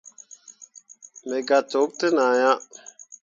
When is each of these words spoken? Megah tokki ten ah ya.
Megah 1.29 1.63
tokki 1.71 1.95
ten 1.99 2.15
ah 2.27 2.33
ya. 2.41 2.51